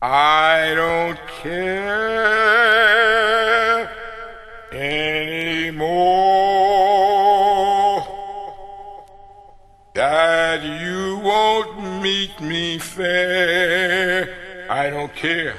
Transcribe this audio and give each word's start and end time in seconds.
I 0.00 0.74
don't 0.76 1.18
care 1.42 2.28
anymore 4.70 5.88
that 9.96 10.62
you 10.62 11.18
won't 11.18 12.00
meet 12.00 12.40
me 12.40 12.78
fair. 12.78 14.68
I 14.70 14.88
don't 14.88 15.12
care 15.16 15.56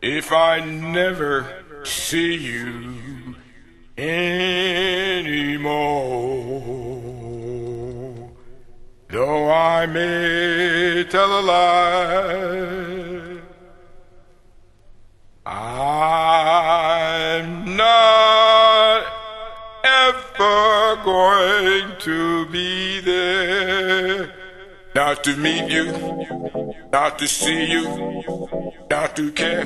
if 0.00 0.30
I 0.30 0.60
never 0.60 1.82
see 1.84 2.36
you 2.36 3.34
anymore. 3.98 5.42
Though 9.08 9.50
I 9.50 9.86
may 9.86 11.04
tell 11.10 11.40
a 11.40 11.42
lie, 11.42 12.71
to 22.02 22.46
be 22.46 23.00
there. 23.00 24.34
Not 24.92 25.22
to 25.22 25.36
meet 25.36 25.70
you, 25.70 25.86
not 26.92 27.18
to 27.20 27.28
see 27.28 27.64
you, 27.70 27.84
not 28.90 29.14
to 29.14 29.30
care, 29.30 29.64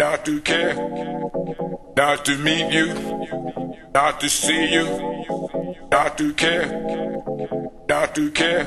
not 0.00 0.24
to 0.24 0.40
care, 0.40 0.74
not 1.96 2.24
to 2.24 2.36
meet 2.38 2.72
you, 2.72 2.88
not 3.94 4.18
to 4.20 4.28
see 4.28 4.72
you, 4.72 4.86
not 5.92 6.18
to 6.18 6.34
care, 6.34 6.66
not 7.88 8.14
to 8.16 8.30
care. 8.32 8.64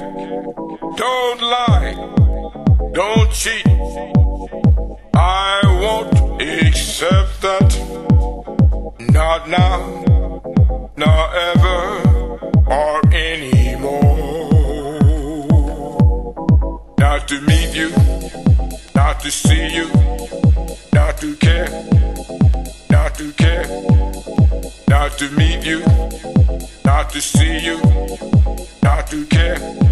Don't 0.95 1.41
lie, 1.41 1.95
don't 2.93 3.31
cheat. 3.33 3.67
I 5.13 5.61
won't 5.81 6.41
accept 6.41 7.41
that. 7.41 7.69
Not 9.11 9.49
now, 9.49 10.05
not 10.95 11.35
ever, 11.35 11.56
Not 17.29 17.39
to 17.39 17.45
meet 17.45 17.75
you, 17.75 17.89
not 18.95 19.19
to 19.19 19.29
see 19.29 19.67
you, 19.75 19.89
not 20.93 21.17
to 21.17 21.35
care, 21.35 21.67
not 22.89 23.15
to 23.15 23.33
care. 23.33 23.65
Not 24.87 25.17
to 25.17 25.29
meet 25.31 25.65
you, 25.65 25.79
not 26.85 27.09
to 27.09 27.19
see 27.19 27.59
you, 27.59 27.81
not 28.81 29.07
to 29.07 29.25
care, 29.25 29.86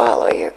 swallow 0.00 0.32
your 0.32 0.50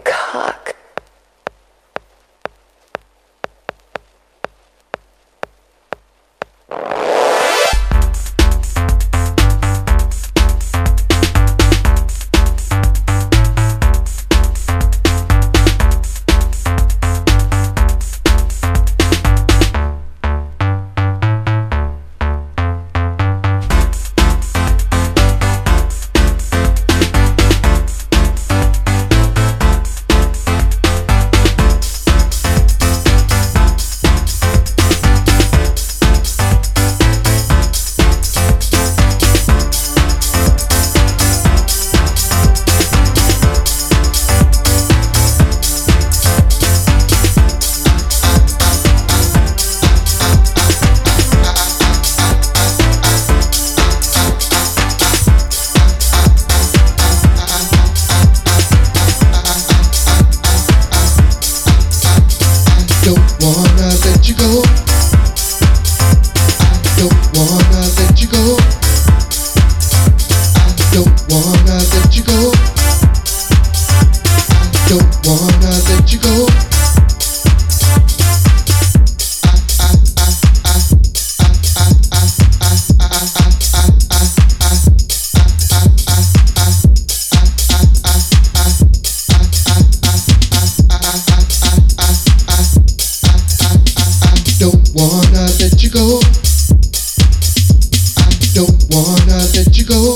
don't 98.53 98.85
wanna 98.91 99.37
let 99.55 99.75
you 99.77 99.85
go. 99.85 100.13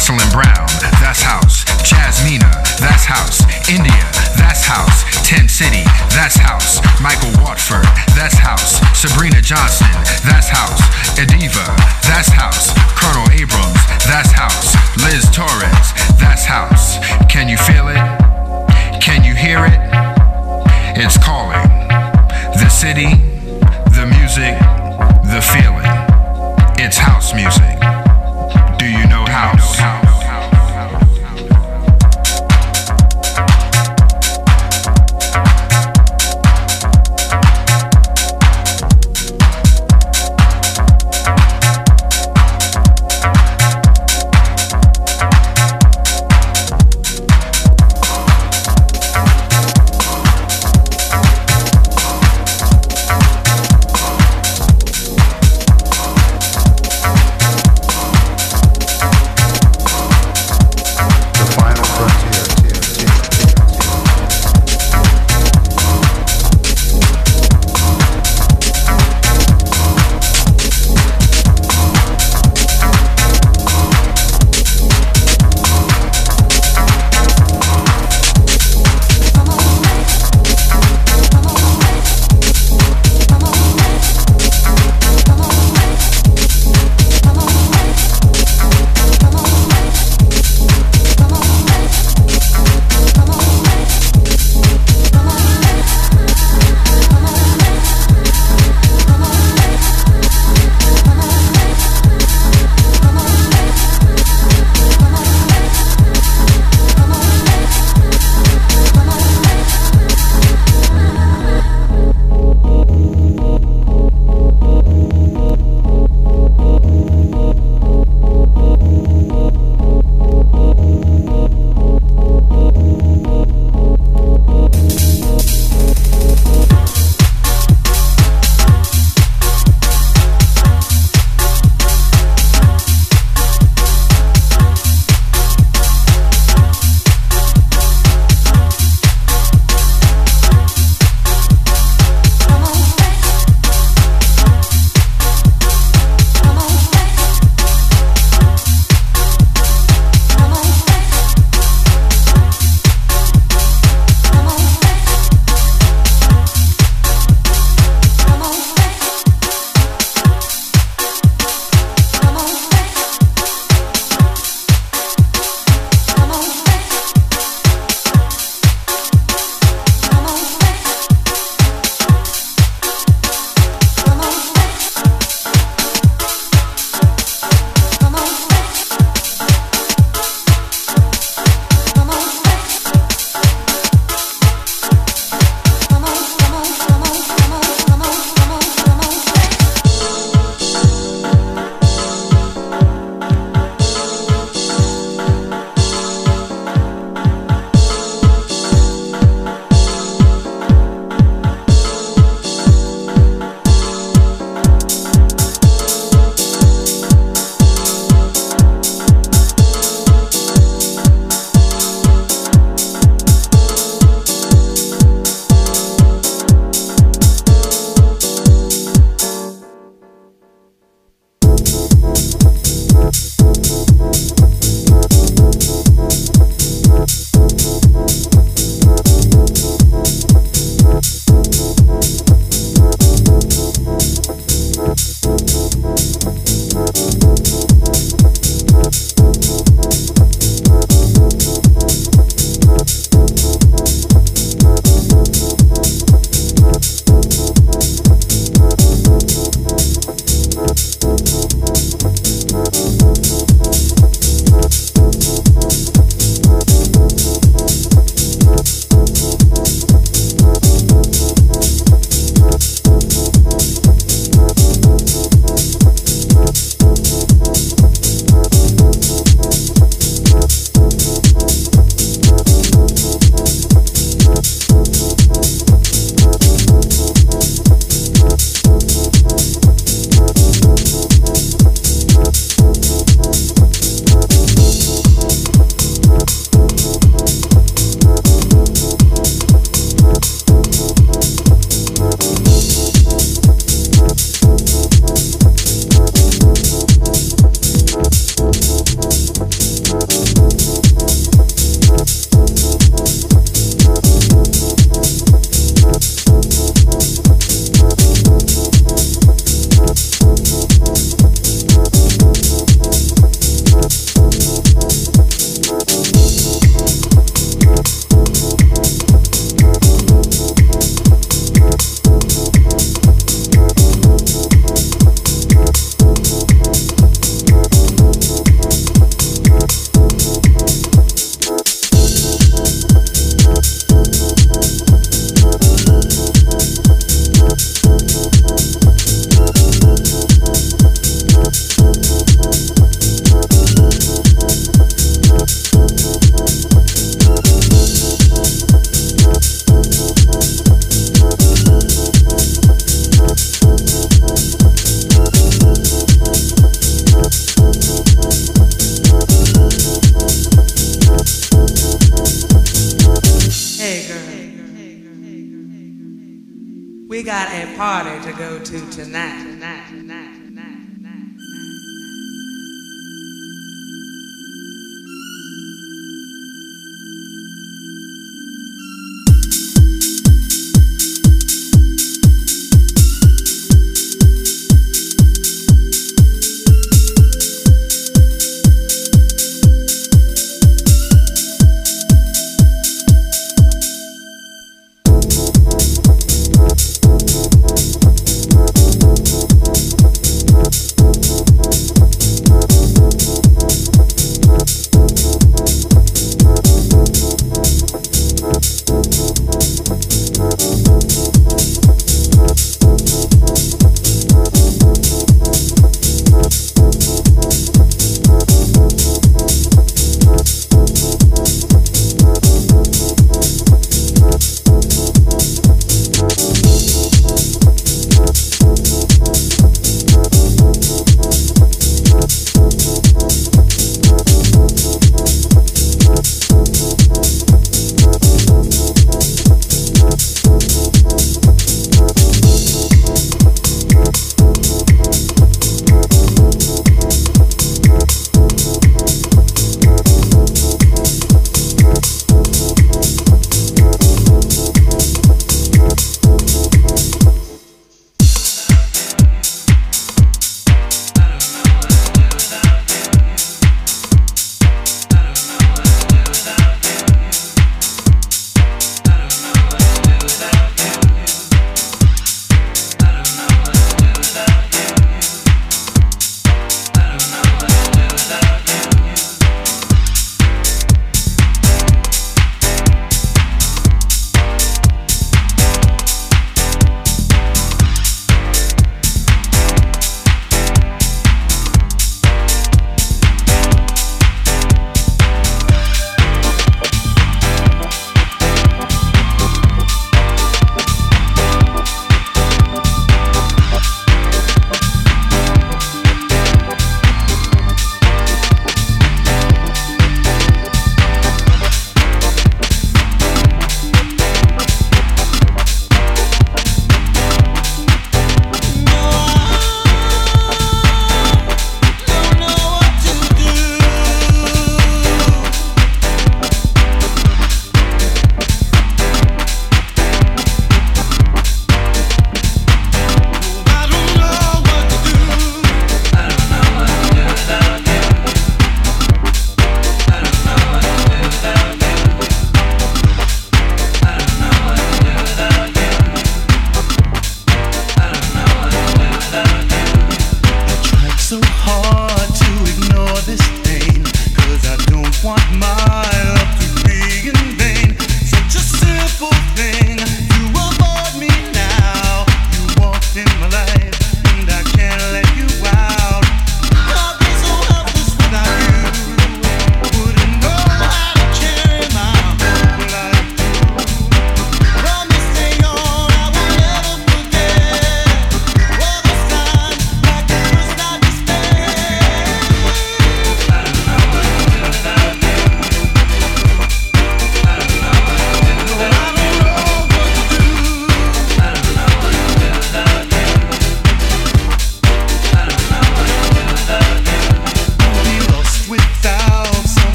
Jocelyn 0.00 0.32
Brown, 0.32 0.66
that's 1.04 1.20
house. 1.20 1.62
Jasmina, 1.84 2.50
that's 2.80 3.04
house. 3.04 3.44
India, 3.68 4.00
that's 4.32 4.64
house. 4.64 5.04
Ten 5.28 5.46
City, 5.46 5.84
that's 6.16 6.36
house. 6.36 6.80
Michael 7.02 7.30
Watford, 7.44 7.84
that's 8.16 8.34
house. 8.34 8.80
Sabrina 8.96 9.42
Johnson, 9.42 9.92
that's 10.24 10.48
house. 10.48 10.80
Adeva, 11.20 11.68
that's 12.08 12.32
house. 12.32 12.72
Colonel 12.96 13.28
Abrams, 13.28 13.76
that's 14.08 14.32
house. 14.32 14.72
Liz 15.04 15.28
Torres, 15.36 15.92
that's 16.16 16.46
house. 16.46 16.96
Can 17.28 17.46
you 17.50 17.58
feel 17.58 17.88
it? 17.88 18.00
Can 19.02 19.22
you 19.22 19.34
hear 19.34 19.66
it? 19.66 19.80
It's 20.96 21.18
calling. 21.18 21.60
The 22.56 22.70
city, 22.70 23.20
the 23.92 24.08
music, 24.16 24.56
the 25.28 25.44
feeling. 25.44 25.84
It's 26.80 26.96
house 26.96 27.34
music. 27.34 27.79
House? 29.40 29.99